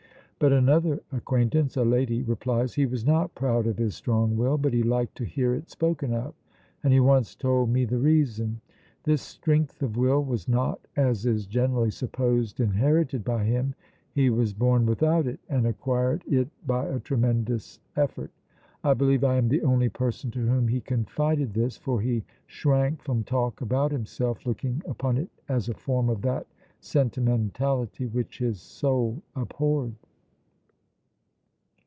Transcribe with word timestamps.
But 0.41 0.53
another 0.53 0.99
acquaintance 1.11 1.77
(a 1.77 1.83
lady) 1.83 2.23
replies: 2.23 2.73
"He 2.73 2.87
was 2.87 3.05
not 3.05 3.35
proud 3.35 3.67
of 3.67 3.77
his 3.77 3.93
strong 3.93 4.35
will, 4.35 4.57
but 4.57 4.73
he 4.73 4.81
liked 4.81 5.13
to 5.17 5.23
hear 5.23 5.53
it 5.53 5.69
spoken 5.69 6.11
of, 6.15 6.33
and 6.83 6.91
he 6.91 6.99
once 6.99 7.35
told 7.35 7.69
me 7.69 7.85
the 7.85 7.99
reason. 7.99 8.59
This 9.03 9.21
strength 9.21 9.83
of 9.83 9.97
will 9.97 10.23
was 10.23 10.47
not, 10.47 10.79
as 10.95 11.27
is 11.27 11.45
generally 11.45 11.91
supposed, 11.91 12.59
inherited 12.59 13.23
by 13.23 13.43
him; 13.45 13.75
he 14.15 14.31
was 14.31 14.51
born 14.55 14.87
without 14.87 15.27
it, 15.27 15.39
and 15.47 15.67
acquired 15.67 16.23
it 16.27 16.49
by 16.65 16.87
a 16.87 16.99
tremendous 16.99 17.79
effort. 17.95 18.31
I 18.83 18.95
believe 18.95 19.23
I 19.23 19.35
am 19.35 19.47
the 19.49 19.61
only 19.61 19.89
person 19.89 20.31
to 20.31 20.39
whom 20.47 20.69
he 20.69 20.81
confided 20.81 21.53
this, 21.53 21.77
for 21.77 22.01
he 22.01 22.23
shrank 22.47 23.03
from 23.03 23.23
talk 23.23 23.61
about 23.61 23.91
himself, 23.91 24.43
looking 24.47 24.81
upon 24.87 25.17
it 25.17 25.29
as 25.47 25.69
a 25.69 25.75
form 25.75 26.09
of 26.09 26.23
that 26.23 26.47
sentimentality 26.79 28.07
which 28.07 28.39
his 28.39 28.59
soul 28.59 29.21
abhorred." 29.35 29.93